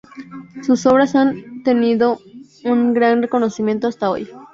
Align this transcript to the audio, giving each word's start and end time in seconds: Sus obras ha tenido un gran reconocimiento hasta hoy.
Sus 0.63 0.87
obras 0.87 1.15
ha 1.15 1.31
tenido 1.63 2.17
un 2.65 2.91
gran 2.95 3.21
reconocimiento 3.21 3.87
hasta 3.87 4.09
hoy. 4.09 4.27